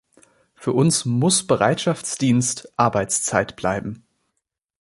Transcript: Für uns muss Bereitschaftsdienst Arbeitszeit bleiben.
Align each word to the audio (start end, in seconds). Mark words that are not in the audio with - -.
Für 0.55 0.71
uns 0.73 1.05
muss 1.05 1.45
Bereitschaftsdienst 1.45 2.73
Arbeitszeit 2.75 3.55
bleiben. 3.55 4.03